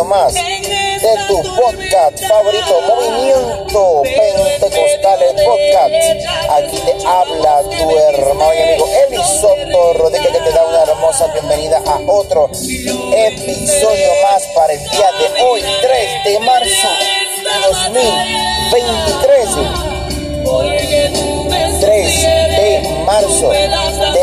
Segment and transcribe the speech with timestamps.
[0.00, 5.92] más de tu podcast favorito, Movimiento Pentecostales Podcast.
[6.50, 11.26] Aquí te habla tu hermano y amigo Eli Soto Rodríguez que te da una hermosa
[11.28, 16.88] bienvenida a otro episodio más para el día de hoy, 3 de marzo
[17.44, 19.48] de 2023.
[21.80, 23.68] 3 de marzo de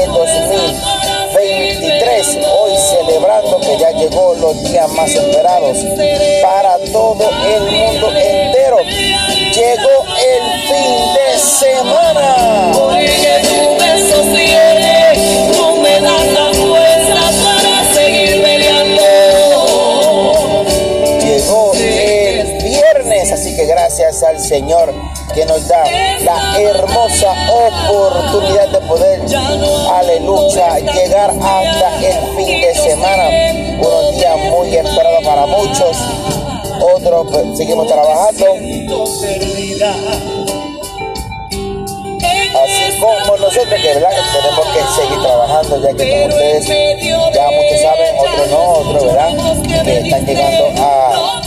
[0.07, 0.98] 2023,
[2.51, 5.77] hoy celebrando que ya llegó los días más esperados
[6.41, 8.77] para todo el mundo entero.
[8.79, 12.71] Llegó el fin de semana.
[12.73, 19.03] Porque tú me sostienes, tú me das la fuerza para seguir peleando.
[21.21, 24.93] Llegó el viernes, así que gracias al Señor
[25.39, 25.83] que nos da
[26.19, 29.21] la hermosa oportunidad de poder,
[29.89, 33.29] aleluya, llegar hasta el fin de semana.
[33.79, 35.97] Unos días muy esperados para muchos,
[36.93, 38.45] otros pues, seguimos trabajando.
[42.49, 44.09] Así como nosotros que ¿verdad?
[44.33, 49.83] tenemos que seguir trabajando, ya que como ustedes ya muchos saben, otros no, otros ¿verdad?
[49.85, 51.41] que están llegando a, a,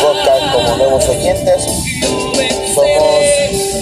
[0.00, 1.66] podcast como nuevos oyentes.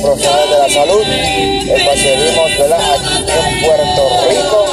[0.05, 4.67] Profesionales de la salud, el cual servimos aquí en Puerto Rico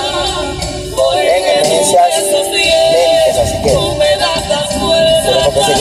[1.16, 2.10] en emergencias
[2.52, 3.70] médicas, así que
[5.24, 5.81] tenemos que seguir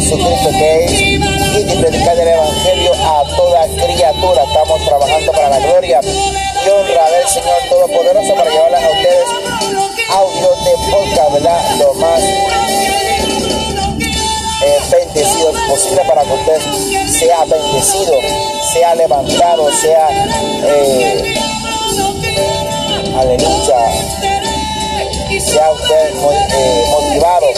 [0.00, 4.44] Jesucristo, que es y predicar el Evangelio a toda criatura.
[4.44, 9.28] Estamos trabajando para la gloria y honra del Señor Todopoderoso para llevarlas a ustedes
[10.08, 11.76] audios de podcast, ¿verdad?
[11.80, 12.20] Lo más
[14.62, 16.60] eh, bendecidos posible para que usted
[17.18, 18.14] sea bendecido,
[18.72, 20.08] sea levantado, sea,
[20.64, 21.34] eh,
[23.18, 23.76] aleluya,
[25.40, 26.14] sea usted
[26.52, 27.49] eh, motivado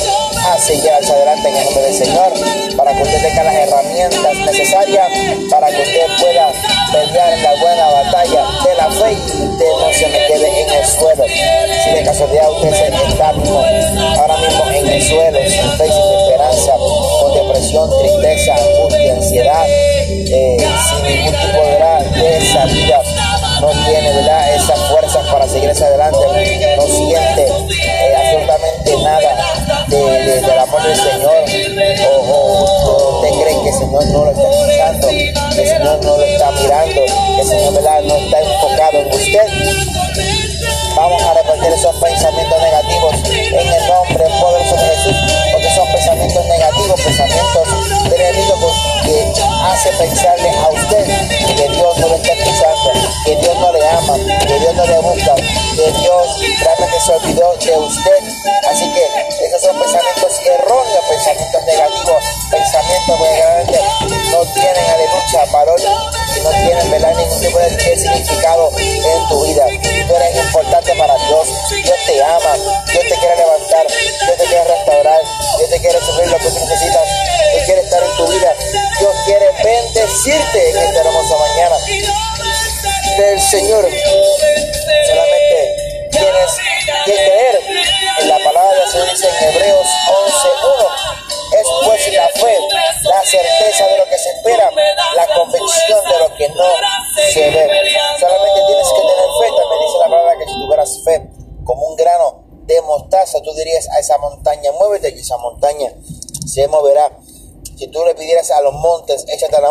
[0.52, 2.32] a seguir hacia adelante en el nombre del Señor,
[2.76, 5.08] para que usted tenga las herramientas necesarias
[5.50, 6.52] para que usted pueda
[6.92, 11.24] pelear la buena batalla de la fe y no se me quede en el suelo.
[11.84, 13.64] Si de casualidad usted se está mismo
[50.02, 51.06] pensarle a usted
[51.54, 52.92] que Dios no lo está escuchando,
[53.24, 57.54] que Dios no le ama, que Dios no le busca, que Dios realmente se olvidó
[57.54, 58.24] de usted.
[58.68, 61.61] Así que esos son pensamientos erróneos, pensamientos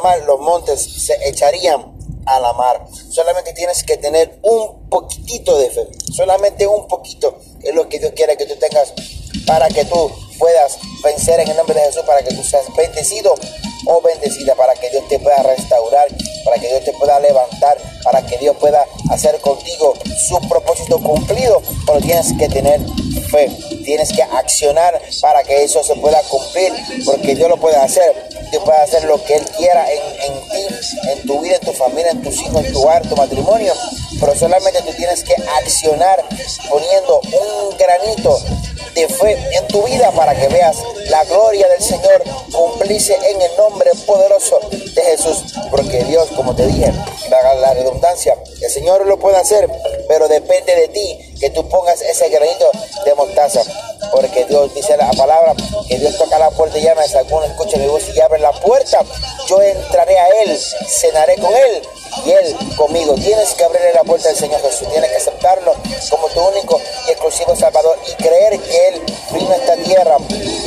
[0.02, 1.94] mar, los montes se echarían
[2.26, 2.86] a la mar.
[3.10, 5.88] Solamente tienes que tener un poquitito de fe.
[6.14, 8.94] Solamente un poquito es lo que Dios quiere que tú tengas
[9.46, 13.34] para que tú puedas vencer en el nombre de Jesús, para que tú seas bendecido
[13.86, 16.08] o bendecida, para que Dios te pueda restaurar,
[16.46, 19.94] para que Dios te pueda levantar, para que Dios pueda hacer contigo
[20.28, 21.62] su propósito cumplido.
[21.86, 22.82] Pero tienes que tener
[23.30, 23.50] fe,
[23.82, 26.74] tienes que accionar para que eso se pueda cumplir,
[27.06, 28.30] porque Dios lo puede hacer.
[28.52, 30.02] Dios puede hacer lo que Él quiera en,
[30.34, 30.76] en ti,
[31.12, 33.74] en tu vida, en tu familia, en tus hijos, en tu hogar, tu matrimonio.
[34.20, 36.24] Pero solamente tú tienes que accionar
[36.70, 38.40] poniendo un granito
[38.94, 40.78] de fe en tu vida para que veas
[41.10, 45.44] la gloria del Señor cumplirse en el nombre poderoso de Jesús.
[45.70, 46.92] Porque Dios, como te dije,
[47.34, 49.70] haga la redundancia, el Señor lo puede hacer,
[50.08, 52.70] pero depende de ti que tú pongas ese granito
[53.06, 53.62] de mostaza.
[54.12, 55.56] Porque Dios dice la palabra
[55.88, 57.04] que Dios toca la puerta y llama.
[57.04, 59.00] Si alguno escucha mi voz y abre la puerta,
[59.48, 61.82] yo entraré a Él, cenaré con Él
[62.26, 63.16] y Él conmigo.
[63.16, 65.74] Tienes que abrirle la puerta al Señor Jesús, tienes que aceptarlo
[66.10, 69.02] como tu único y exclusivo Salvador y creer que Él
[69.34, 70.18] vino a esta tierra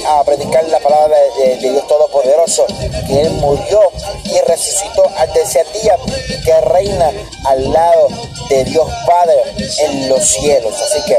[0.07, 2.67] a predicar la palabra de, Dios Todopoderoso,
[3.07, 3.81] que Él murió
[4.25, 5.97] y resucitó al tercer día
[6.29, 7.13] y que reina
[7.47, 8.09] al lado
[8.49, 9.43] de Dios Padre
[9.79, 10.75] en los cielos.
[10.81, 11.19] Así que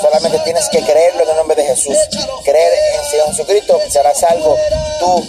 [0.00, 1.96] solamente tienes que creerlo en el nombre de Jesús,
[2.44, 4.56] creer en Señor Jesucristo, serás salvo
[4.98, 5.24] tú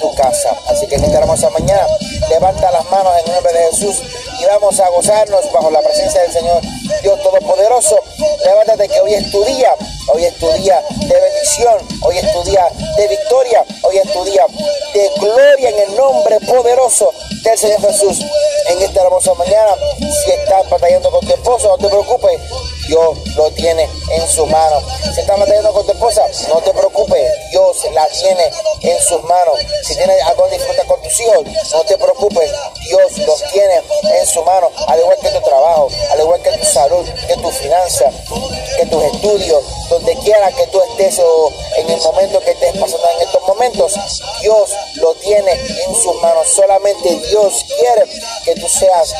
[0.00, 0.54] tu casa.
[0.68, 1.86] Así que en esta hermosa mañana,
[2.28, 4.02] levanta las manos en el nombre de Jesús
[4.40, 6.60] y vamos a gozarnos bajo la presencia del Señor
[7.02, 7.98] Dios Todopoderoso.
[8.44, 9.74] Levántate que hoy es tu día,
[10.12, 14.24] hoy es tu día de bendición, hoy es tu día de victoria, hoy es tu
[14.24, 14.46] día
[14.94, 17.12] de gloria en el nombre poderoso
[17.42, 18.20] del Señor Jesús.
[18.68, 22.40] En esta hermosa mañana, si estás batallando con tu esposo, no te preocupes,
[22.88, 24.80] Dios lo tiene en su mano.
[25.14, 28.50] Si estás batallando con tu esposa, no te preocupes, Dios la tiene
[28.80, 29.58] en sus manos.
[29.86, 32.50] Si tienes algo disfrutar con tus hijos, no te preocupes,
[32.88, 33.82] Dios los tiene
[34.18, 37.50] en su mano, al igual que tu trabajo, al igual que tu salud, que tu
[37.50, 38.10] finanza,
[38.78, 43.06] que tus estudios, donde quiera que tú estés o en el momento que estés pasando
[43.16, 43.94] en estos momentos,
[44.40, 46.48] Dios lo tiene en sus manos.
[46.48, 48.04] Solamente Dios quiere
[48.44, 49.14] que tú seas,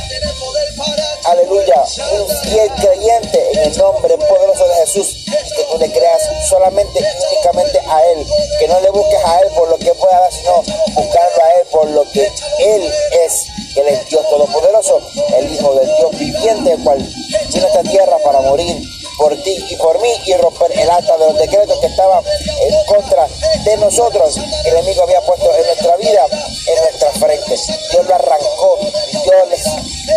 [1.25, 7.01] aleluya, un fiel creyente en el nombre poderoso de Jesús que tú le creas solamente
[7.01, 8.27] y únicamente a Él,
[8.61, 10.63] que no le busques a Él por lo que pueda dar, sino
[10.95, 12.93] buscarlo a Él por lo que Él
[13.27, 15.01] es, que Él es Dios Todopoderoso,
[15.37, 18.83] el Hijo del Dios viviente, el cual vino a esta tierra para morir
[19.19, 22.23] por ti y por mí y romper el acta de los decretos que estaban
[22.61, 23.27] en contra
[23.65, 24.37] de nosotros.
[24.65, 26.27] El enemigo había puesto en nuestra vida,
[26.67, 27.57] en nuestra frente.
[27.91, 28.79] Dios lo arrancó,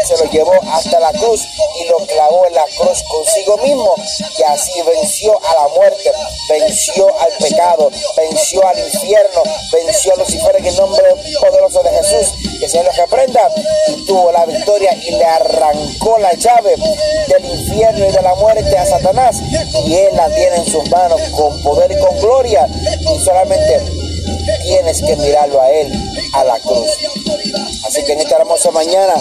[0.08, 1.42] Se lo llevó hasta la cruz
[1.80, 3.94] y lo clavó en la cruz consigo mismo
[4.38, 6.12] y así venció a la muerte,
[6.50, 11.04] venció al pecado, venció al infierno, venció a Lucifer en el nombre
[11.40, 12.34] poderoso de Jesús.
[12.60, 13.42] Que se lo reprenda
[13.88, 16.76] y tuvo la victoria y le arrancó la llave
[17.28, 19.38] del infierno y de la muerte a Satanás
[19.86, 22.68] y él la tiene en sus manos con poder y con gloria
[23.00, 23.82] y solamente
[24.64, 25.92] tienes que mirarlo a él
[26.34, 26.88] a la cruz.
[27.92, 29.16] Así que en esta hermosa mañana,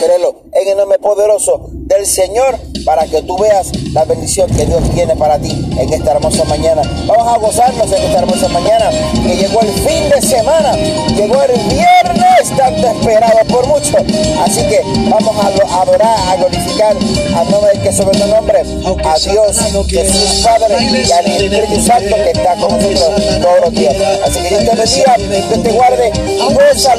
[0.00, 4.82] créelo, en el nombre poderoso del Señor, para que tú veas la bendición que Dios
[4.92, 6.82] tiene para ti en esta hermosa mañana.
[7.06, 8.90] Vamos a gozarnos en esta hermosa mañana,
[9.24, 10.72] que llegó el fin de semana,
[11.16, 14.02] llegó el viernes tanto esperado por muchos.
[14.40, 16.96] Así que vamos a adorar, a glorificar
[17.36, 19.56] al nombre del que sobre tu nombre, a Dios,
[19.88, 23.94] Jesús Padre y al Espíritu Santo que está con nosotros todos los días.
[24.24, 25.16] Así que Dios te bendiga,
[25.48, 26.54] Dios te guarde y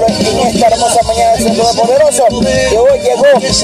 [0.06, 3.64] en esta hermosa mañana del Señor Poderoso, que hoy llegó el viernes.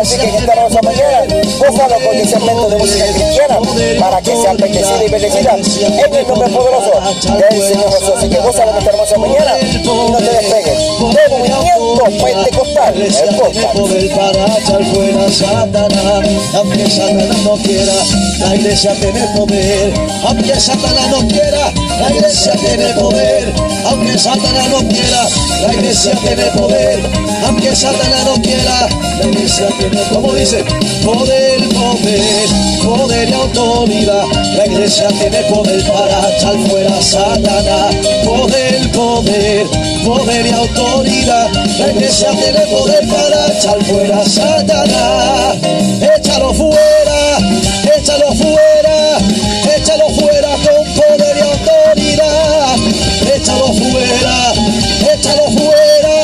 [0.00, 1.22] Así que en esta hermosa mañana,
[1.58, 3.58] gózalo con ese segmento de música cristiana
[4.00, 6.90] para que sea bendecida y bendecida en el nombre poderoso
[7.38, 8.12] del Señor Jesús.
[8.16, 9.58] Así que gózalo en esta hermosa mañana.
[9.60, 10.78] Y no te despegues.
[10.78, 12.94] De movimiento pentecostal.
[12.96, 13.12] El
[17.62, 17.92] quiera,
[18.40, 19.92] la iglesia tiene poder,
[20.24, 23.52] aunque Satanás no quiera, la iglesia tiene poder,
[23.86, 25.28] aunque Satanás no quiera,
[25.62, 27.00] la iglesia tiene poder,
[27.46, 30.64] aunque Satanás no quiera, la iglesia tiene, como dice,
[31.04, 32.48] poder, poder,
[32.84, 34.24] poder y autoridad,
[34.56, 37.94] la iglesia tiene poder para echar fuera Satanás,
[38.24, 39.66] poder, poder,
[40.04, 41.48] poder y autoridad,
[41.78, 45.56] la iglesia tiene poder para echar fuera Satanás,
[46.16, 47.38] échalo fuera,
[47.96, 48.65] échalo fuera,
[55.36, 56.16] échalo fuera,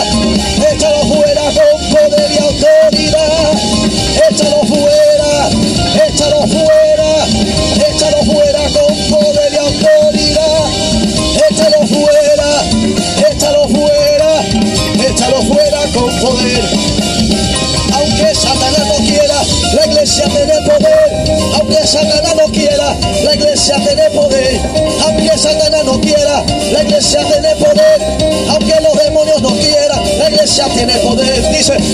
[0.73, 3.52] échalo fuera con poder y autoridad,
[4.31, 5.50] échalo fuera,
[6.07, 7.26] échalo fuera,
[7.88, 10.64] échalo fuera con poder y autoridad,
[11.50, 12.64] échalo fuera,
[13.31, 14.31] échalo fuera,
[15.07, 16.64] échalo fuera con poder.
[17.95, 19.42] Aunque Satanás no quiera,
[19.75, 21.25] la iglesia tiene poder,
[21.61, 22.22] aunque Satanás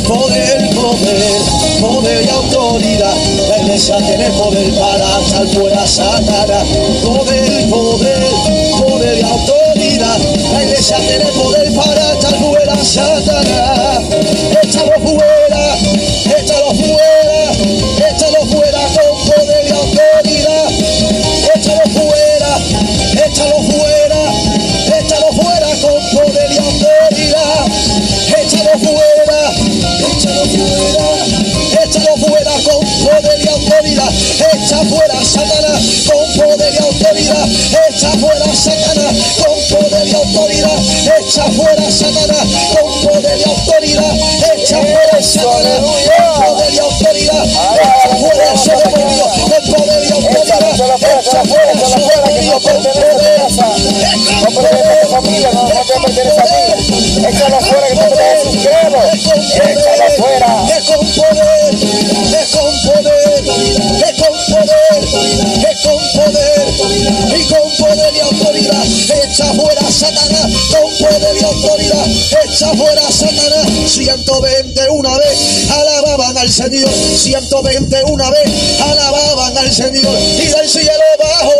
[0.07, 1.40] poder, poder,
[1.80, 3.14] poder, y autoridad,
[3.49, 6.66] la iglesia tiene poder para echar fuera Satanás,
[7.04, 8.23] poder, poder,
[8.78, 10.18] poder y autoridad,
[10.52, 14.00] la iglesia tiene poder para echar fuera Satanás,
[14.62, 15.27] échalo fuera,
[41.38, 44.12] Echa fuera Satanás con poder y autoridad.
[44.57, 47.45] Echa fuera Satanás con poder y autoridad.
[47.78, 50.59] Echa fuera ese demonio con poder y autoridad.
[51.21, 53.38] Echa fuera ese demonio con poder.
[54.42, 56.62] No pertenece a tu familia, no, no te pertenece a ti.
[57.25, 59.04] Échalo fuera que no pertenece a sus credos.
[59.14, 60.50] Échalo fuera.
[60.76, 61.75] Es con poder,
[62.35, 63.45] es con poder,
[64.02, 65.02] es con poder,
[65.71, 66.66] es con poder,
[67.37, 68.85] y con poder y autoridad,
[69.23, 70.52] echa fuera Satanás,
[72.58, 80.18] echa fuera Satanás, 120 una vez, alababan al Señor, 120 una vez, alababan al Señor,
[80.18, 81.52] y del cielo bajo,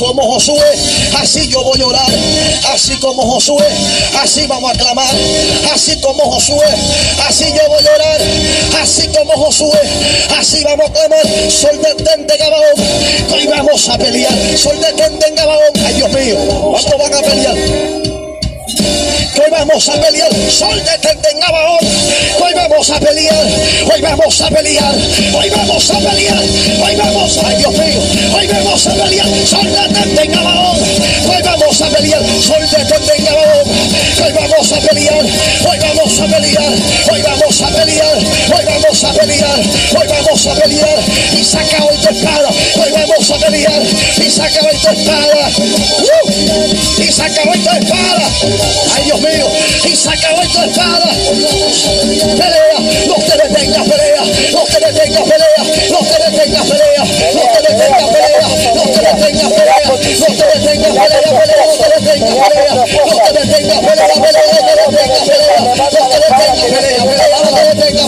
[0.00, 0.64] como Josué,
[1.20, 2.10] así yo voy a orar.
[2.72, 3.66] Así como Josué,
[4.22, 5.14] así vamos a clamar.
[5.74, 6.66] Así como Josué,
[7.28, 8.20] así yo voy a orar.
[8.82, 9.80] Así como Josué,
[10.38, 11.26] así vamos a clamar.
[11.50, 12.74] Sol detente Gabaón,
[13.34, 14.32] hoy vamos a pelear.
[14.56, 16.36] Sol detente Gabaón, ay Dios mío,
[16.70, 18.00] ¿cuánto van a pelear?
[19.40, 20.30] hoy vamos a pelear.
[20.50, 21.78] Sol detente en Gabaón,
[22.42, 23.46] hoy vamos a pelear,
[24.00, 24.94] hoy vamos a pelear,
[25.34, 26.42] hoy vamos a pelear,
[26.82, 28.00] hoy vamos, ay Dios mío,
[28.34, 29.26] hoy vamos a pelear.
[29.46, 30.78] Sol detente en Gabaón,
[31.28, 36.72] hoy vamos a pelear, sol detente en hoy vamos a pelear, hoy vamos a pelear,
[37.12, 38.18] hoy vamos a pelear,
[38.56, 39.60] hoy vamos a pelear,
[39.98, 40.98] hoy vamos a pelear,
[41.38, 43.82] y saca hoy tu espada, hoy vamos a pelear,
[44.16, 45.50] y saca hoy tu espada,
[46.00, 46.29] ¡Uh!
[47.10, 48.30] Y saca hoy tu espada,
[48.94, 49.50] ay Dios mío,
[49.84, 51.10] y hoy tu espada,
[52.38, 57.02] pelea, no te detengas, pelea, no te detengas, pelea, no te detengas, pelea,
[57.34, 61.98] no te detengas, pelea, no te detengas, pelea, no te detengas, pelea, pelea, no te
[61.98, 65.66] detengas, pelea, no te detengas, pelea, pelea, no te detengas, pelea, no te detengas, pelea,
[65.66, 66.20] pelea, no te
[67.70, 68.06] detengas,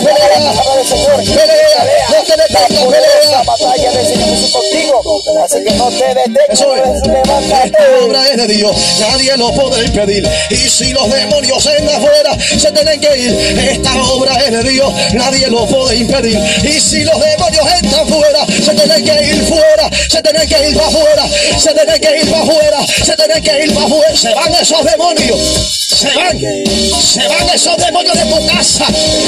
[1.03, 3.31] pelea, pelea, no te detengas, pelea.
[3.31, 4.97] La batalla Señor contigo.
[5.43, 7.52] Así que no te detengas.
[7.63, 10.27] Esta obra es de Dios, nadie lo puede impedir.
[10.49, 13.33] Y si los demonios en afuera se tienen que ir,
[13.71, 16.37] esta obra es de Dios, nadie lo puede impedir.
[16.63, 20.75] Y si los demonios entran fuera, se tienen que ir fuera, se tienen que ir
[20.75, 21.25] para afuera,
[21.57, 24.17] se tienen que ir para afuera, se tienen que ir para afuera.
[24.17, 25.39] Se van esos demonios,
[25.87, 28.85] se van, se van esos demonios de tu casa,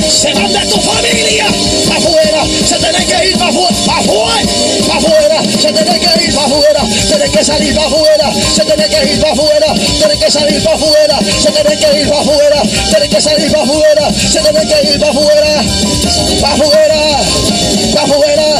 [0.10, 1.46] se van de tu familia.
[1.88, 4.42] Para afuera, se tienen que ir afuera, para afuera,
[4.88, 8.90] para afuera, se tienen que ir para afuera, tienen que salir para afuera, se tienen
[8.90, 12.62] que ir para afuera, tienen que salir para afuera, se tienen que ir para afuera,
[12.90, 15.64] tienen que salir para afuera, se tienen que ir para afuera,
[16.42, 17.00] para afuera,
[17.94, 18.60] para afuera,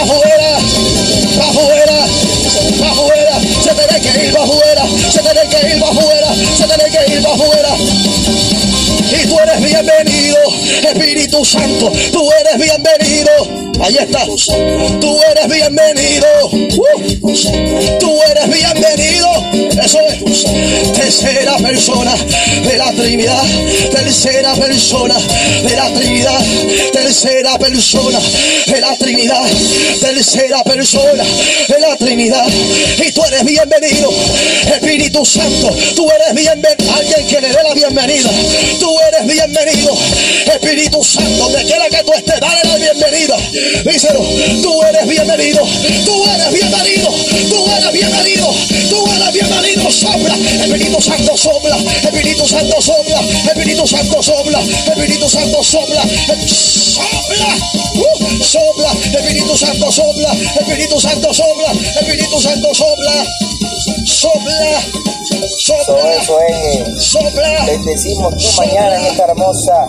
[0.00, 0.58] afuera,
[1.40, 2.06] afuera,
[2.90, 6.92] afuera, se tienen que ir para afuera, se tienen que ir para afuera, se tienen
[6.92, 8.51] que ir para afuera.
[9.12, 10.38] Y tú eres bienvenido,
[10.82, 13.30] Espíritu Santo, tú eres bienvenido.
[13.82, 14.24] Ahí está.
[15.00, 16.26] Tú eres bienvenido.
[16.50, 17.98] Uh.
[17.98, 19.31] Tú eres bienvenido.
[19.82, 23.42] Tercera persona de la Trinidad.
[23.90, 26.38] Tercera persona de la Trinidad.
[26.92, 28.20] Tercera persona
[28.66, 29.42] de la Trinidad.
[30.00, 31.24] Tercera persona
[31.68, 32.46] de la Trinidad.
[33.04, 34.12] Y tú eres bienvenido.
[34.72, 36.94] Espíritu Santo, tú eres bienvenido.
[36.94, 38.30] Alguien que le dé la bienvenida.
[38.78, 39.98] Tú eres bienvenido.
[40.46, 43.36] Espíritu Santo, donde quiera que tú estés, dale la bienvenida.
[43.84, 44.24] Díselo,
[44.62, 45.60] tú eres bienvenido.
[46.04, 47.08] Tú eres bienvenido.
[47.50, 48.54] Tú eres bienvenido.
[48.92, 49.90] Tú eres bienvenido.
[49.90, 50.36] Sopla.
[50.36, 51.76] Espíritu Santo sopla.
[52.02, 53.20] Espíritu Santo sopla.
[53.48, 54.60] Espíritu Santo sopla.
[54.60, 56.02] Espíritu Santo sopla.
[56.46, 57.56] Sopla.
[57.94, 58.92] Uh, sopla.
[59.18, 60.32] Espíritu Santo sopla.
[60.60, 61.72] Espíritu Santo sopla.
[61.72, 63.26] Espíritu Santo sopla.
[64.04, 64.82] Sopla,
[65.86, 67.64] Todo eso es, sopla.
[67.66, 69.86] Bendecimos tu mañana en esta hermosa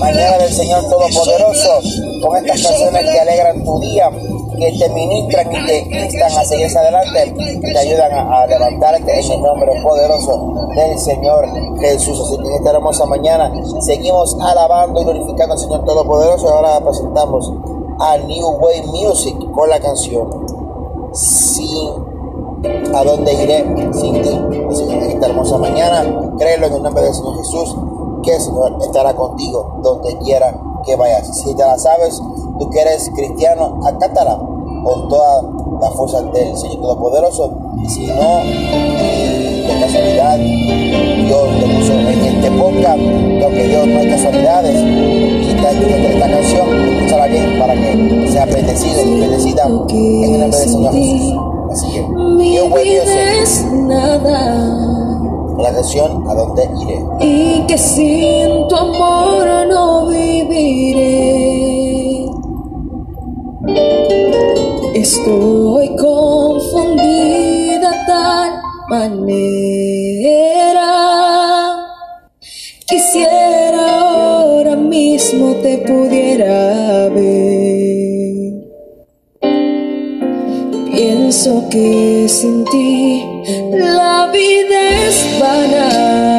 [0.00, 1.80] mañana del Señor Todopoderoso,
[2.22, 4.10] con estas canciones que alegran tu día,
[4.58, 9.20] que te ministran y te instan a seguir hacia adelante, te ayudan a, a levantarte
[9.20, 11.46] en el nombre poderoso del Señor
[11.80, 12.20] Jesús.
[12.20, 16.46] Así que en esta hermosa mañana seguimos alabando y glorificando al Señor Todopoderoso.
[16.46, 17.52] Y ahora presentamos
[18.00, 20.28] a New Way Music con la canción
[21.12, 22.13] Sin
[22.94, 24.40] a dónde iré sin ti.
[24.70, 27.76] Así que en esta hermosa mañana, créelo en el nombre del Señor Jesús,
[28.22, 30.54] que el Señor estará contigo donde quiera
[30.84, 31.38] que vayas.
[31.38, 32.20] Si te la sabes,
[32.58, 34.38] tú que eres cristiano, acátala
[34.84, 35.42] con toda
[35.80, 37.52] la fuerza del Señor Todopoderoso.
[37.82, 43.86] Y si no, y de casualidad, Dios te puso en este podcast, lo que Dios
[43.86, 44.82] no hay casualidades.
[44.82, 50.40] Y está escuchando esta canción, escúchala bien para que sea bendecido y bendecida en el
[50.40, 51.43] nombre del Señor Jesús.
[52.44, 53.42] Así que, Mi New Way vida Music.
[53.42, 54.38] es nada
[55.58, 56.98] la canción a dónde iré.
[57.20, 61.24] y que sin tu amor no viviré.
[64.94, 68.52] Estoy confundida tal
[68.88, 70.02] manera.
[72.86, 77.43] Quisiera ahora mismo te pudiera ver.
[81.44, 83.22] Que sin ti
[83.70, 86.33] la vida es vana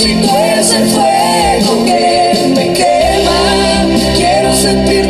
[0.00, 1.84] Si tú eres el fuego
[2.54, 3.86] me quema,
[4.16, 5.09] quiero sentir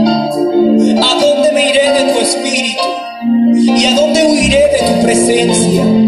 [3.55, 6.00] ¿Y a dónde huiré de tu presencia?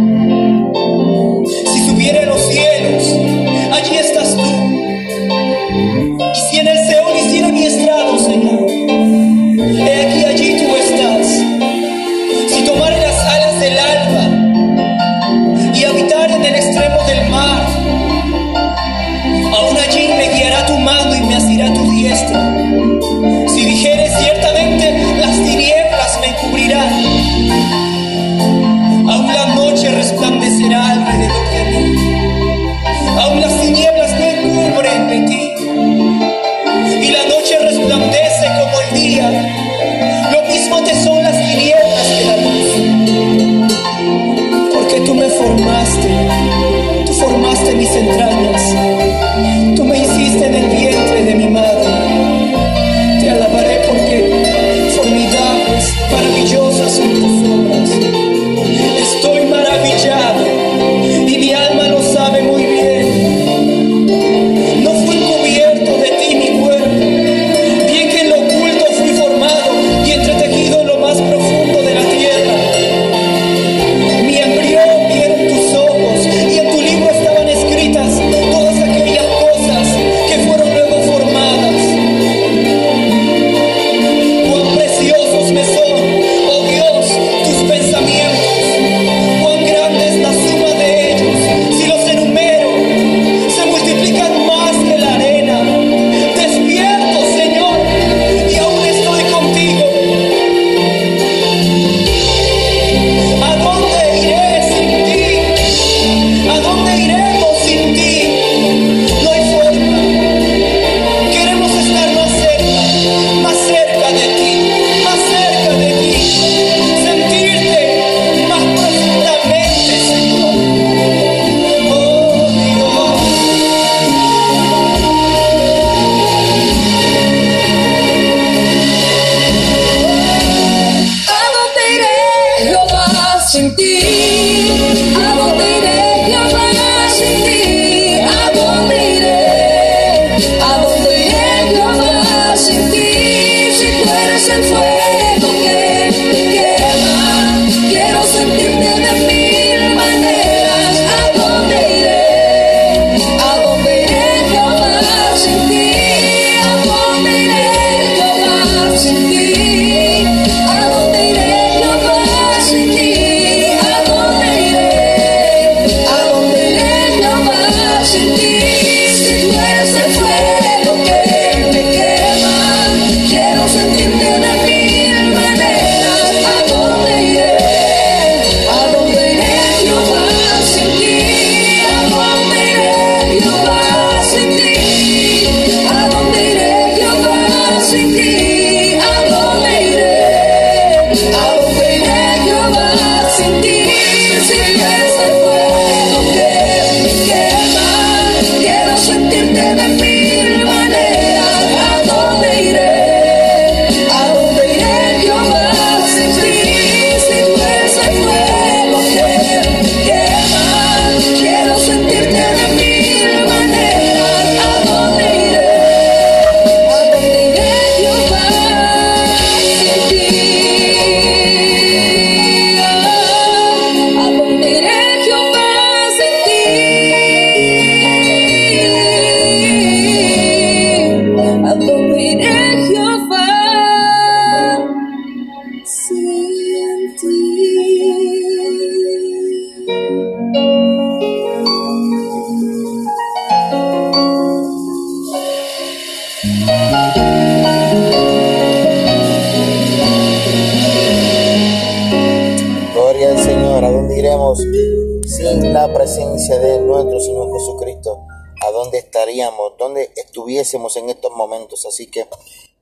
[254.55, 258.27] Sin la presencia de nuestro Señor Jesucristo,
[258.61, 259.73] ¿a dónde estaríamos?
[259.79, 261.87] ¿Dónde estuviésemos en estos momentos?
[261.87, 262.27] Así que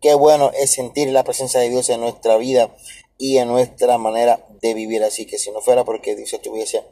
[0.01, 2.75] qué bueno es sentir la presencia de Dios en nuestra vida
[3.17, 5.01] y en nuestra manera de vivir.
[5.03, 6.83] Así que si no fuera porque Dios estuviese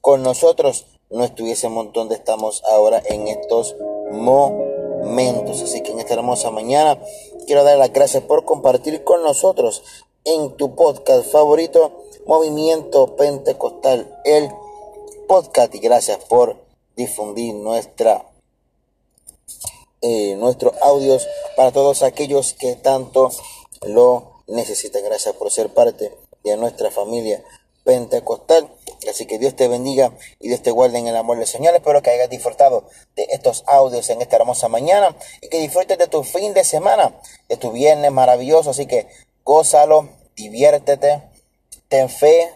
[0.00, 3.74] con nosotros, no estuviésemos donde estamos ahora en estos
[4.12, 5.62] momentos.
[5.62, 6.96] Así que en esta hermosa mañana
[7.46, 9.82] quiero dar las gracias por compartir con nosotros
[10.24, 14.50] en tu podcast favorito Movimiento Pentecostal, el
[15.26, 15.74] podcast.
[15.74, 16.58] Y gracias por
[16.94, 18.22] difundir nuestra,
[20.02, 23.30] eh, nuestros audios para todos aquellos que tanto
[23.80, 25.04] lo necesitan.
[25.04, 26.14] Gracias por ser parte
[26.44, 27.42] de nuestra familia
[27.82, 28.68] pentecostal.
[29.08, 31.74] Así que Dios te bendiga y Dios te guarde en el amor del Señor.
[31.74, 32.84] Espero que hayas disfrutado
[33.16, 37.18] de estos audios en esta hermosa mañana y que disfrutes de tu fin de semana,
[37.48, 38.68] de tu viernes maravilloso.
[38.68, 39.08] Así que
[39.44, 41.22] gózalo, diviértete,
[41.88, 42.54] ten fe,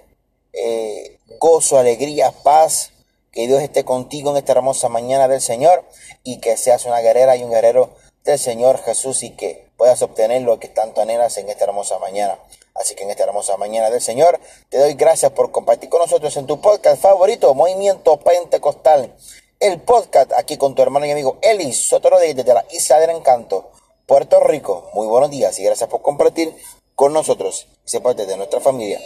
[0.53, 2.90] eh, gozo, alegría, paz.
[3.33, 5.85] Que Dios esté contigo en esta hermosa mañana del Señor
[6.23, 10.42] y que seas una guerrera y un guerrero del Señor Jesús y que puedas obtener
[10.42, 12.38] lo que tanto anhelas en esta hermosa mañana.
[12.75, 16.37] Así que en esta hermosa mañana del Señor, te doy gracias por compartir con nosotros
[16.37, 19.14] en tu podcast favorito, Movimiento Pentecostal.
[19.61, 23.71] El podcast aquí con tu hermano y amigo Eli Sotoro desde la Isla del Encanto,
[24.05, 24.90] Puerto Rico.
[24.92, 26.55] Muy buenos días y gracias por compartir
[26.95, 29.01] con nosotros ser parte de nuestra familia.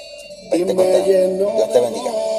[1.56, 2.35] Dios te bendiga.